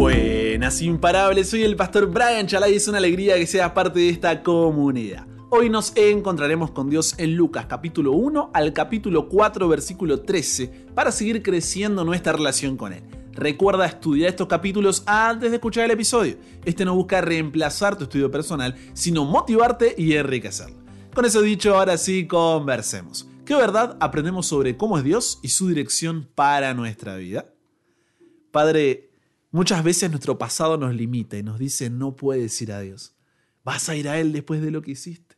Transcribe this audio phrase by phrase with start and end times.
[0.00, 4.08] Buenas imparables, soy el pastor Brian Chalai y es una alegría que seas parte de
[4.08, 5.26] esta comunidad.
[5.50, 11.12] Hoy nos encontraremos con Dios en Lucas capítulo 1 al capítulo 4 versículo 13 para
[11.12, 13.02] seguir creciendo nuestra relación con Él.
[13.34, 16.38] Recuerda estudiar estos capítulos antes de escuchar el episodio.
[16.64, 20.78] Este no busca reemplazar tu estudio personal, sino motivarte y enriquecerlo.
[21.14, 23.28] Con eso dicho, ahora sí, conversemos.
[23.44, 27.52] ¿Qué verdad aprendemos sobre cómo es Dios y su dirección para nuestra vida?
[28.50, 29.09] Padre,
[29.52, 33.14] Muchas veces nuestro pasado nos limita y nos dice no puedes ir a Dios.
[33.64, 35.36] Vas a ir a Él después de lo que hiciste.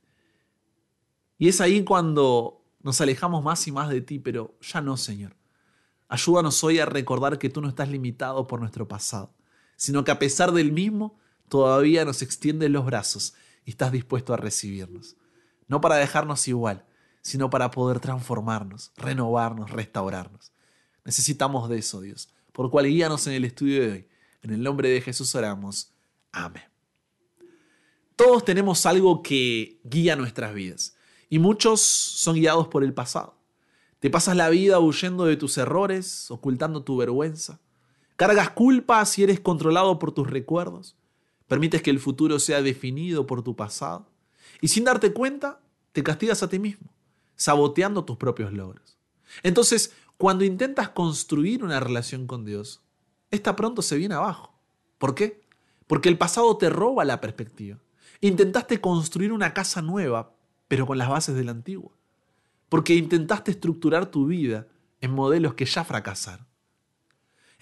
[1.39, 5.35] Y es ahí cuando nos alejamos más y más de ti, pero ya no, Señor.
[6.09, 9.35] Ayúdanos hoy a recordar que tú no estás limitado por nuestro pasado,
[9.77, 13.35] sino que a pesar del mismo, todavía nos extiendes los brazos
[13.65, 15.17] y estás dispuesto a recibirnos.
[15.69, 16.85] No para dejarnos igual,
[17.23, 20.53] sino para poder transformarnos, renovarnos, restaurarnos.
[21.05, 24.09] Necesitamos de eso, Dios por cual guíanos en el estudio de hoy.
[24.43, 25.93] En el nombre de Jesús oramos.
[26.31, 26.65] Amén.
[28.17, 30.97] Todos tenemos algo que guía nuestras vidas
[31.29, 33.35] y muchos son guiados por el pasado.
[34.01, 37.61] Te pasas la vida huyendo de tus errores, ocultando tu vergüenza.
[38.17, 40.97] Cargas culpa si eres controlado por tus recuerdos.
[41.47, 44.09] Permites que el futuro sea definido por tu pasado.
[44.61, 45.61] Y sin darte cuenta,
[45.93, 46.93] te castigas a ti mismo,
[47.37, 48.99] saboteando tus propios logros.
[49.43, 52.83] Entonces, cuando intentas construir una relación con Dios,
[53.31, 54.55] esta pronto se viene abajo.
[54.99, 55.43] ¿Por qué?
[55.87, 57.79] Porque el pasado te roba la perspectiva.
[58.21, 60.35] Intentaste construir una casa nueva,
[60.69, 61.91] pero con las bases de la antigua.
[62.69, 64.69] Porque intentaste estructurar tu vida
[65.01, 66.47] en modelos que ya fracasaron.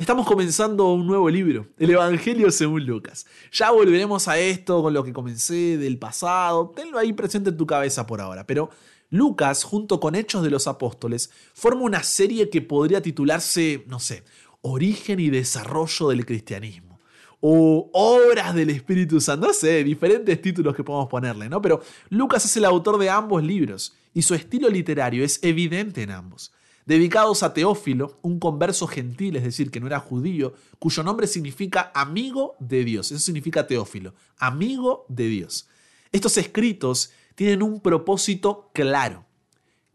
[0.01, 3.27] Estamos comenzando un nuevo libro, el Evangelio según Lucas.
[3.53, 7.67] Ya volveremos a esto con lo que comencé del pasado, tenlo ahí presente en tu
[7.67, 8.71] cabeza por ahora, pero
[9.11, 14.25] Lucas, junto con Hechos de los Apóstoles, forma una serie que podría titularse, no sé,
[14.63, 16.99] Origen y Desarrollo del Cristianismo.
[17.43, 21.61] O Obras del Espíritu Santo, no sé, diferentes títulos que podemos ponerle, ¿no?
[21.61, 26.13] Pero Lucas es el autor de ambos libros y su estilo literario es evidente en
[26.13, 26.55] ambos.
[26.91, 31.93] Dedicados a Teófilo, un converso gentil, es decir, que no era judío, cuyo nombre significa
[31.95, 33.13] amigo de Dios.
[33.13, 35.69] Eso significa Teófilo, amigo de Dios.
[36.11, 39.25] Estos escritos tienen un propósito claro.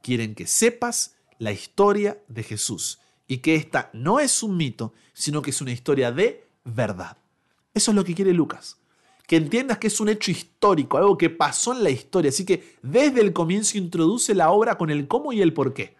[0.02, 5.42] Quieren que sepas la historia de Jesús y que esta no es un mito, sino
[5.42, 7.18] que es una historia de verdad.
[7.74, 8.78] Eso es lo que quiere Lucas.
[9.28, 12.30] Que entiendas que es un hecho histórico, algo que pasó en la historia.
[12.30, 15.98] Así que desde el comienzo introduce la obra con el cómo y el por qué.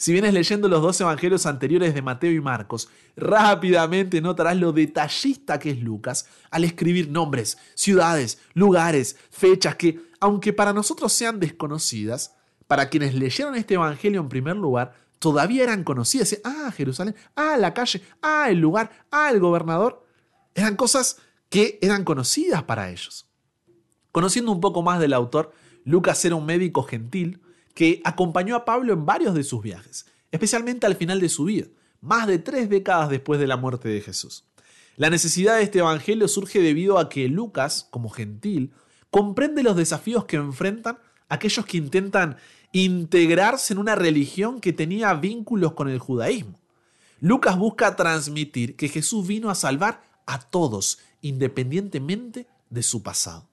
[0.00, 5.58] Si vienes leyendo los dos evangelios anteriores de Mateo y Marcos, rápidamente notarás lo detallista
[5.58, 12.34] que es Lucas al escribir nombres, ciudades, lugares, fechas que, aunque para nosotros sean desconocidas,
[12.66, 16.34] para quienes leyeron este evangelio en primer lugar, todavía eran conocidas.
[16.44, 20.06] Ah, Jerusalén, ah, la calle, ah, el lugar, ah, el gobernador.
[20.54, 21.18] Eran cosas
[21.50, 23.28] que eran conocidas para ellos.
[24.12, 25.52] Conociendo un poco más del autor,
[25.84, 27.42] Lucas era un médico gentil,
[27.74, 31.66] que acompañó a Pablo en varios de sus viajes, especialmente al final de su vida,
[32.00, 34.44] más de tres décadas después de la muerte de Jesús.
[34.96, 38.72] La necesidad de este Evangelio surge debido a que Lucas, como gentil,
[39.10, 40.98] comprende los desafíos que enfrentan
[41.28, 42.36] aquellos que intentan
[42.72, 46.60] integrarse en una religión que tenía vínculos con el judaísmo.
[47.20, 53.48] Lucas busca transmitir que Jesús vino a salvar a todos, independientemente de su pasado.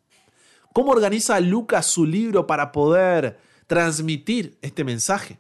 [0.74, 5.40] ¿Cómo organiza Lucas su libro para poder transmitir este mensaje.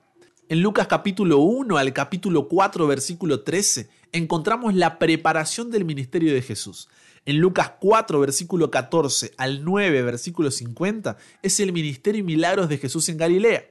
[0.49, 6.41] En Lucas capítulo 1 al capítulo 4 versículo 13 encontramos la preparación del ministerio de
[6.41, 6.89] Jesús.
[7.25, 12.77] En Lucas 4 versículo 14 al 9 versículo 50 es el ministerio y milagros de
[12.77, 13.65] Jesús en Galilea.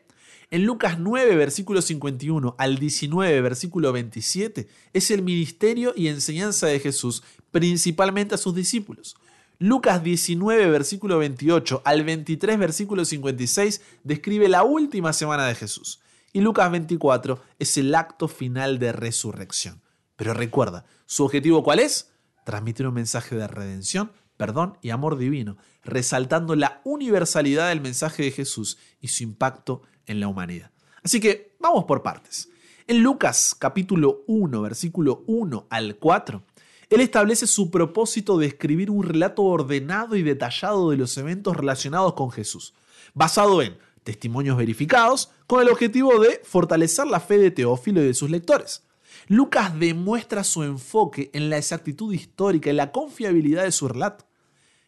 [0.50, 6.80] En Lucas 9 versículo 51 al 19 versículo 27 es el ministerio y enseñanza de
[6.80, 9.16] Jesús principalmente a sus discípulos.
[9.58, 16.00] Lucas 19, versículo 28 al 23, versículo 56 describe la última semana de Jesús.
[16.34, 19.80] Y Lucas 24 es el acto final de resurrección.
[20.16, 22.12] Pero recuerda, ¿su objetivo cuál es?
[22.44, 28.32] Transmitir un mensaje de redención, perdón y amor divino, resaltando la universalidad del mensaje de
[28.32, 30.70] Jesús y su impacto en la humanidad.
[31.02, 32.50] Así que vamos por partes.
[32.86, 36.44] En Lucas capítulo 1, versículo 1 al 4,
[36.88, 42.14] él establece su propósito de escribir un relato ordenado y detallado de los eventos relacionados
[42.14, 42.74] con Jesús,
[43.12, 48.14] basado en testimonios verificados, con el objetivo de fortalecer la fe de Teófilo y de
[48.14, 48.84] sus lectores.
[49.26, 54.24] Lucas demuestra su enfoque en la exactitud histórica y la confiabilidad de su relato.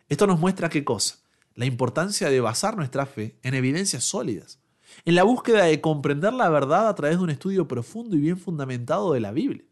[0.09, 1.17] Esto nos muestra qué cosa?
[1.57, 4.61] La importancia de basar nuestra fe en evidencias sólidas,
[5.05, 8.39] en la búsqueda de comprender la verdad a través de un estudio profundo y bien
[8.39, 9.65] fundamentado de la Biblia.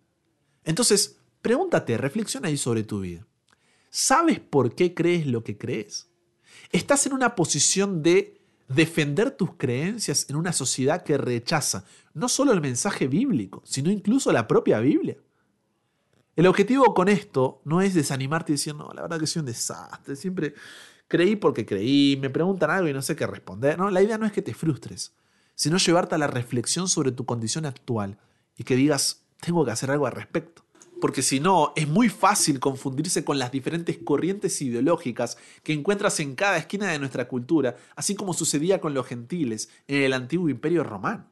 [0.64, 3.26] Entonces, Pregúntate, reflexiona ahí sobre tu vida.
[3.90, 6.08] ¿Sabes por qué crees lo que crees?
[6.70, 11.84] ¿Estás en una posición de defender tus creencias en una sociedad que rechaza
[12.14, 15.16] no solo el mensaje bíblico, sino incluso la propia Biblia?
[16.34, 20.16] El objetivo con esto no es desanimarte diciendo, no, la verdad que soy un desastre,
[20.16, 20.54] siempre
[21.08, 23.78] creí porque creí, me preguntan algo y no sé qué responder.
[23.78, 25.14] No, la idea no es que te frustres,
[25.54, 28.18] sino llevarte a la reflexión sobre tu condición actual
[28.56, 30.65] y que digas, tengo que hacer algo al respecto.
[31.00, 36.34] Porque si no, es muy fácil confundirse con las diferentes corrientes ideológicas que encuentras en
[36.34, 40.84] cada esquina de nuestra cultura, así como sucedía con los gentiles en el antiguo imperio
[40.84, 41.26] romano.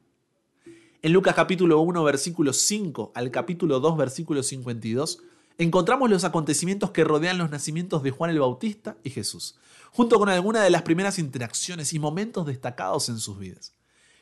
[1.03, 5.19] En Lucas capítulo 1 versículo 5 al capítulo 2 versículo 52
[5.59, 9.57] encontramos los acontecimientos que rodean los nacimientos de Juan el Bautista y Jesús,
[9.93, 13.73] junto con algunas de las primeras interacciones y momentos destacados en sus vidas.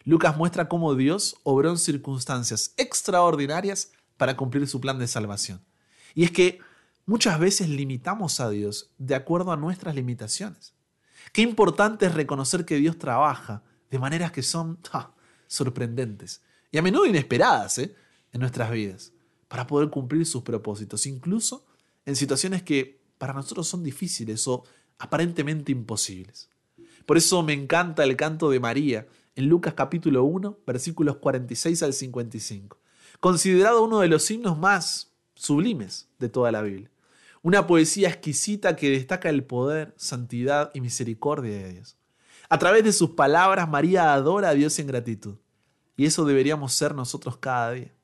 [0.04, 5.60] Lucas muestra cómo Dios obró en circunstancias extraordinarias para cumplir su plan de salvación.
[6.14, 6.60] Y es que
[7.06, 10.74] muchas veces limitamos a Dios de acuerdo a nuestras limitaciones.
[11.32, 14.78] Qué importante es reconocer que Dios trabaja de maneras que son
[15.48, 16.40] sorprendentes
[16.70, 17.96] y a menudo inesperadas ¿eh?
[18.30, 19.12] en nuestras vidas
[19.48, 21.66] para poder cumplir sus propósitos, incluso
[22.06, 24.62] en situaciones que para nosotros son difíciles o
[25.00, 26.48] aparentemente imposibles.
[27.06, 31.92] Por eso me encanta el canto de María en Lucas capítulo 1, versículos 46 al
[31.92, 32.78] 55,
[33.22, 36.90] considerado uno de los himnos más sublimes de toda la Biblia.
[37.40, 41.96] Una poesía exquisita que destaca el poder, santidad y misericordia de Dios.
[42.48, 45.36] A través de sus palabras, María adora a Dios en gratitud.
[45.96, 47.94] Y eso deberíamos ser nosotros cada día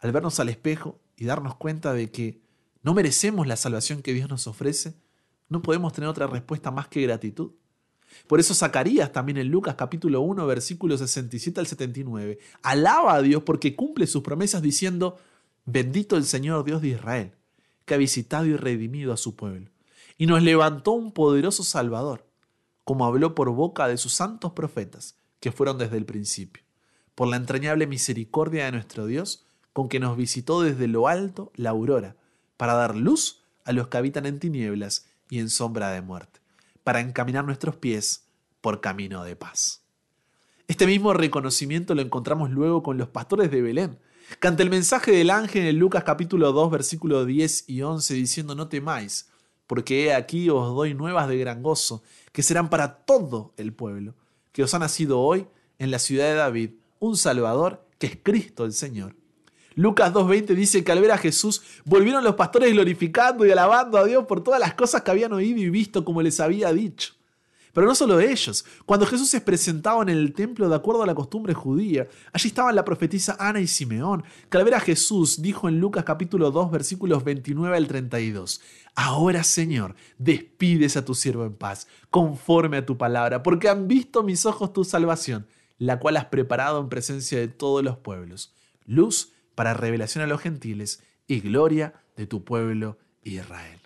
[0.00, 2.42] al vernos al espejo y darnos cuenta de que
[2.82, 4.94] no merecemos la salvación que Dios nos ofrece,
[5.48, 7.52] no podemos tener otra respuesta más que gratitud.
[8.26, 13.42] Por eso Zacarías también en Lucas capítulo 1 versículos 67 al 79 alaba a Dios
[13.42, 15.18] porque cumple sus promesas diciendo,
[15.64, 17.32] bendito el Señor Dios de Israel,
[17.84, 19.70] que ha visitado y redimido a su pueblo,
[20.16, 22.26] y nos levantó un poderoso Salvador,
[22.84, 26.62] como habló por boca de sus santos profetas, que fueron desde el principio.
[27.14, 31.70] Por la entrañable misericordia de nuestro Dios, con que nos visitó desde lo alto la
[31.70, 32.16] aurora,
[32.56, 36.37] para dar luz a los que habitan en tinieblas y en sombra de muerte,
[36.88, 38.30] para encaminar nuestros pies
[38.62, 39.82] por camino de paz.
[40.68, 43.98] Este mismo reconocimiento lo encontramos luego con los pastores de Belén,
[44.40, 48.54] que ante el mensaje del ángel en Lucas capítulo 2 versículos 10 y 11 diciendo
[48.54, 49.28] no temáis,
[49.66, 52.02] porque he aquí os doy nuevas de gran gozo,
[52.32, 54.14] que serán para todo el pueblo,
[54.52, 55.46] que os ha nacido hoy
[55.78, 56.70] en la ciudad de David
[57.00, 59.14] un Salvador, que es Cristo el Señor.
[59.78, 64.04] Lucas 2.20 dice que al ver a Jesús volvieron los pastores glorificando y alabando a
[64.04, 67.14] Dios por todas las cosas que habían oído y visto como les había dicho.
[67.72, 71.14] Pero no solo ellos, cuando Jesús se presentaba en el templo de acuerdo a la
[71.14, 75.68] costumbre judía, allí estaban la profetisa Ana y Simeón, que al ver a Jesús dijo
[75.68, 78.60] en Lucas capítulo 2 versículos 29 al 32,
[78.96, 84.24] Ahora Señor, despides a tu siervo en paz, conforme a tu palabra, porque han visto
[84.24, 85.46] mis ojos tu salvación,
[85.78, 88.52] la cual has preparado en presencia de todos los pueblos,
[88.84, 93.80] luz para revelación a los gentiles y gloria de tu pueblo Israel.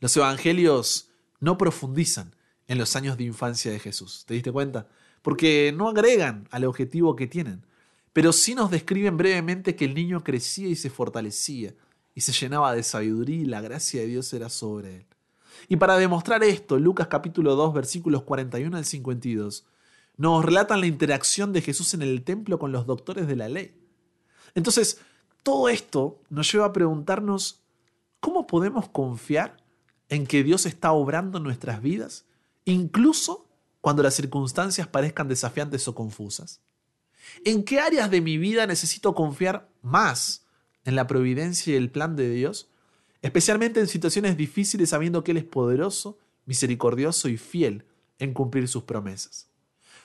[0.00, 2.34] Los evangelios no profundizan
[2.66, 4.88] en los años de infancia de Jesús, ¿te diste cuenta?
[5.20, 7.66] Porque no agregan al objetivo que tienen,
[8.14, 11.74] pero sí nos describen brevemente que el niño crecía y se fortalecía
[12.14, 15.06] y se llenaba de sabiduría y la gracia de Dios era sobre él.
[15.68, 19.66] Y para demostrar esto, Lucas capítulo 2 versículos 41 al 52
[20.16, 23.77] nos relatan la interacción de Jesús en el templo con los doctores de la ley.
[24.58, 24.98] Entonces,
[25.44, 27.62] todo esto nos lleva a preguntarnos,
[28.18, 29.56] ¿cómo podemos confiar
[30.08, 32.26] en que Dios está obrando nuestras vidas,
[32.64, 33.46] incluso
[33.80, 36.60] cuando las circunstancias parezcan desafiantes o confusas?
[37.44, 40.44] ¿En qué áreas de mi vida necesito confiar más
[40.84, 42.68] en la providencia y el plan de Dios?
[43.22, 47.84] Especialmente en situaciones difíciles sabiendo que Él es poderoso, misericordioso y fiel
[48.18, 49.46] en cumplir sus promesas.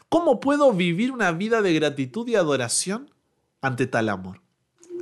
[0.10, 3.10] ¿Cómo puedo vivir una vida de gratitud y adoración
[3.64, 4.43] ante tal amor.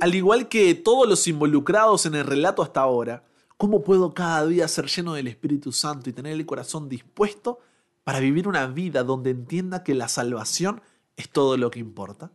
[0.02, 3.22] Al igual que todos los involucrados en el relato hasta ahora,
[3.56, 7.60] ¿cómo puedo cada día ser lleno del Espíritu Santo y tener el corazón dispuesto
[8.02, 10.82] para vivir una vida donde entienda que la salvación
[11.16, 12.32] es todo lo que importa?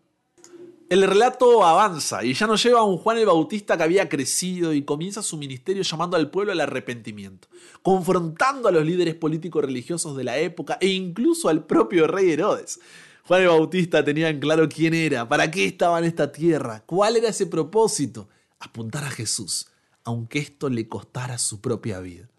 [0.90, 4.74] El relato avanza y ya nos lleva a un Juan el Bautista que había crecido
[4.74, 7.50] y comienza su ministerio llamando al pueblo al arrepentimiento,
[7.82, 12.80] confrontando a los líderes políticos religiosos de la época e incluso al propio rey Herodes.
[13.28, 17.18] Juan el Bautista tenía en claro quién era, para qué estaba en esta tierra, cuál
[17.18, 19.68] era ese propósito, apuntar a Jesús,
[20.06, 22.30] aunque esto le costara su propia vida.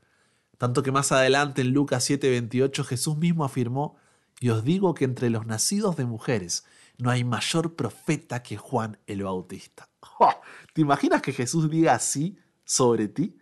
[0.57, 3.99] Tanto que más adelante en Lucas 7:28 Jesús mismo afirmó,
[4.40, 6.64] y os digo que entre los nacidos de mujeres
[6.97, 9.90] no hay mayor profeta que Juan el Bautista.
[10.73, 13.37] ¿Te imaginas que Jesús diga así sobre ti?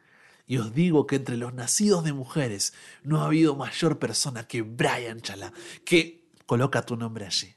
[0.48, 2.74] Y os digo que entre los nacidos de mujeres
[3.04, 5.52] no ha habido mayor persona que Brian Chala,
[5.84, 7.54] que coloca tu nombre allí.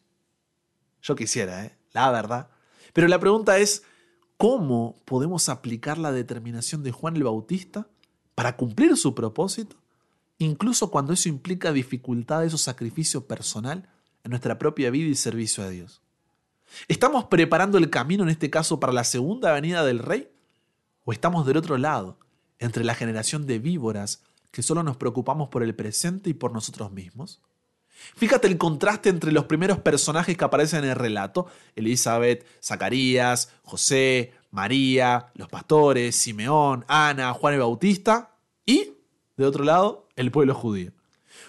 [1.01, 1.77] Yo quisiera, ¿eh?
[1.91, 2.49] La verdad.
[2.93, 3.83] Pero la pregunta es,
[4.37, 7.87] ¿cómo podemos aplicar la determinación de Juan el Bautista
[8.35, 9.77] para cumplir su propósito,
[10.37, 13.89] incluso cuando eso implica dificultades o sacrificio personal
[14.23, 16.01] en nuestra propia vida y servicio a Dios?
[16.87, 20.31] ¿Estamos preparando el camino en este caso para la segunda venida del Rey?
[21.03, 22.19] ¿O estamos del otro lado,
[22.59, 26.91] entre la generación de víboras que solo nos preocupamos por el presente y por nosotros
[26.91, 27.41] mismos?
[28.15, 34.33] Fíjate el contraste entre los primeros personajes que aparecen en el relato, Elizabeth, Zacarías, José,
[34.51, 38.93] María, los pastores, Simeón, Ana, Juan el Bautista y,
[39.37, 40.91] de otro lado, el pueblo judío.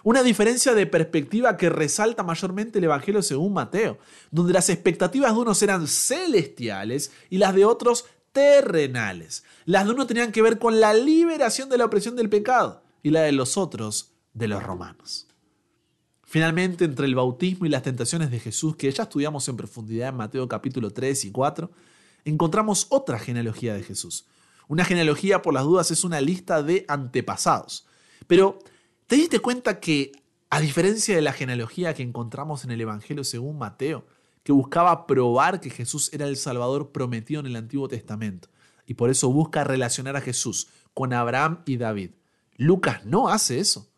[0.03, 3.99] Una diferencia de perspectiva que resalta mayormente el Evangelio según Mateo,
[4.31, 9.45] donde las expectativas de unos eran celestiales y las de otros terrenales.
[9.65, 13.11] Las de uno tenían que ver con la liberación de la opresión del pecado y
[13.11, 15.27] la de los otros de los romanos.
[16.31, 20.15] Finalmente, entre el bautismo y las tentaciones de Jesús, que ya estudiamos en profundidad en
[20.15, 21.69] Mateo capítulo 3 y 4,
[22.25, 24.27] encontramos otra genealogía de Jesús.
[24.69, 27.85] Una genealogía, por las dudas, es una lista de antepasados.
[28.29, 28.61] Pero,
[29.09, 30.13] ¿te diste cuenta que,
[30.51, 34.07] a diferencia de la genealogía que encontramos en el Evangelio según Mateo,
[34.45, 38.49] que buscaba probar que Jesús era el Salvador prometido en el Antiguo Testamento,
[38.87, 42.13] y por eso busca relacionar a Jesús con Abraham y David,
[42.57, 43.90] Lucas no hace eso.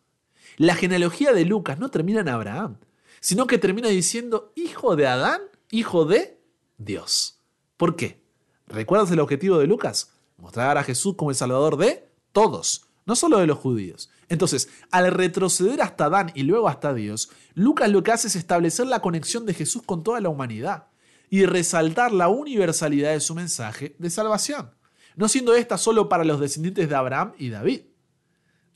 [0.56, 2.78] La genealogía de Lucas no termina en Abraham,
[3.20, 5.40] sino que termina diciendo hijo de Adán,
[5.70, 6.38] hijo de
[6.78, 7.40] Dios.
[7.76, 8.22] ¿Por qué?
[8.66, 10.12] ¿Recuerdas el objetivo de Lucas?
[10.36, 14.10] Mostrar a Jesús como el Salvador de todos, no solo de los judíos.
[14.28, 18.86] Entonces, al retroceder hasta Adán y luego hasta Dios, Lucas lo que hace es establecer
[18.86, 20.88] la conexión de Jesús con toda la humanidad
[21.28, 24.70] y resaltar la universalidad de su mensaje de salvación,
[25.16, 27.82] no siendo esta solo para los descendientes de Abraham y David.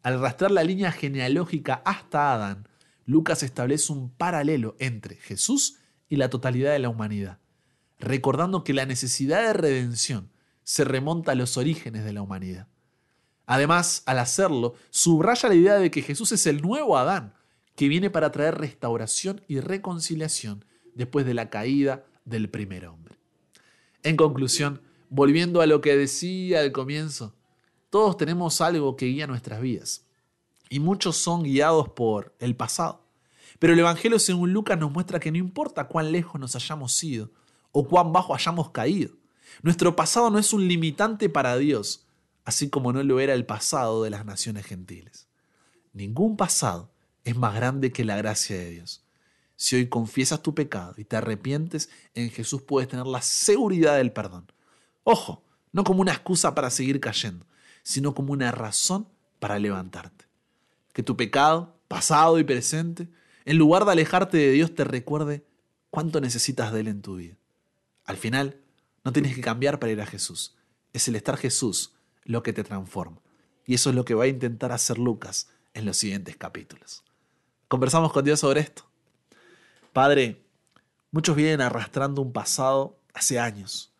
[0.06, 2.68] Al rastrear la línea genealógica hasta Adán,
[3.06, 7.40] Lucas establece un paralelo entre Jesús y la totalidad de la humanidad,
[7.98, 10.30] recordando que la necesidad de redención
[10.62, 12.68] se remonta a los orígenes de la humanidad.
[13.46, 17.34] Además, al hacerlo, subraya la idea de que Jesús es el nuevo Adán,
[17.74, 23.18] que viene para traer restauración y reconciliación después de la caída del primer hombre.
[24.04, 27.34] En conclusión, volviendo a lo que decía al comienzo,
[27.96, 30.04] todos tenemos algo que guía nuestras vidas.
[30.68, 33.00] Y muchos son guiados por el pasado.
[33.58, 37.30] Pero el Evangelio según Lucas nos muestra que no importa cuán lejos nos hayamos ido
[37.72, 39.14] o cuán bajo hayamos caído.
[39.62, 42.04] Nuestro pasado no es un limitante para Dios,
[42.44, 45.26] así como no lo era el pasado de las naciones gentiles.
[45.94, 46.90] Ningún pasado
[47.24, 49.06] es más grande que la gracia de Dios.
[49.56, 54.12] Si hoy confiesas tu pecado y te arrepientes, en Jesús puedes tener la seguridad del
[54.12, 54.52] perdón.
[55.02, 57.46] Ojo, no como una excusa para seguir cayendo,
[57.86, 59.06] sino como una razón
[59.38, 60.24] para levantarte.
[60.92, 63.08] Que tu pecado, pasado y presente,
[63.44, 65.46] en lugar de alejarte de Dios, te recuerde
[65.90, 67.36] cuánto necesitas de Él en tu vida.
[68.04, 68.58] Al final,
[69.04, 70.56] no tienes que cambiar para ir a Jesús.
[70.92, 71.92] Es el estar Jesús
[72.24, 73.20] lo que te transforma.
[73.64, 77.04] Y eso es lo que va a intentar hacer Lucas en los siguientes capítulos.
[77.68, 78.82] Conversamos con Dios sobre esto.
[79.92, 80.44] Padre,
[81.12, 83.92] muchos vienen arrastrando un pasado hace años,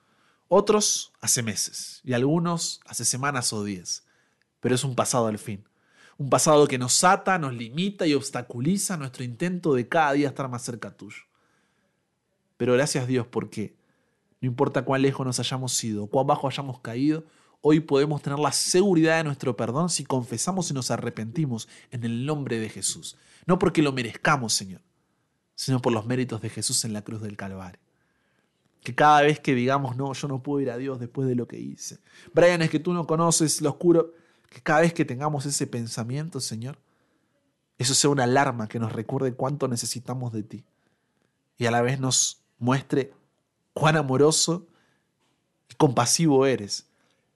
[0.49, 4.05] otros hace meses y algunos hace semanas o días.
[4.61, 5.65] Pero es un pasado al fin.
[6.19, 10.49] Un pasado que nos ata, nos limita y obstaculiza nuestro intento de cada día estar
[10.49, 11.23] más cerca tuyo.
[12.57, 13.77] Pero gracias Dios porque
[14.41, 17.25] no importa cuán lejos nos hayamos ido, cuán bajo hayamos caído,
[17.61, 22.25] hoy podemos tener la seguridad de nuestro perdón si confesamos y nos arrepentimos en el
[22.25, 23.17] nombre de Jesús.
[23.47, 24.81] No porque lo merezcamos, Señor,
[25.55, 27.86] sino por los méritos de Jesús en la cruz del Calvario.
[28.87, 31.49] Que cada vez que digamos, no, yo no puedo ir a Dios después de lo
[31.49, 31.99] que hice.
[32.33, 34.13] Brian, es que tú no conoces lo oscuro.
[34.49, 36.79] Que cada vez que tengamos ese pensamiento, Señor,
[37.79, 40.65] eso sea una alarma que nos recuerde cuánto necesitamos de ti.
[41.59, 43.13] Y a la vez nos muestre
[43.73, 44.69] cuán amoroso
[45.69, 46.87] y compasivo eres.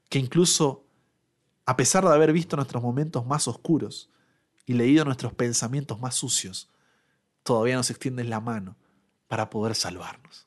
[0.09, 0.85] Que incluso,
[1.67, 4.09] a pesar de haber visto nuestros momentos más oscuros
[4.67, 6.69] y leído nuestros pensamientos más sucios,
[7.43, 8.77] todavía nos extiendes la mano
[9.27, 10.47] para poder salvarnos.